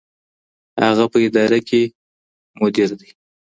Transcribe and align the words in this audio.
هغه 0.87 1.05
په 1.11 1.17
اداره 1.27 1.59
کي 1.67 1.81
مديړه 2.59 2.95
ده. 2.99 3.09